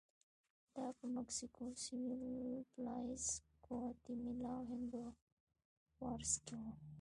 [0.75, 2.21] دا په مکسیکو سوېل،
[2.71, 3.25] بلایز،
[3.65, 6.63] ګواتیمالا او هندوراس کې و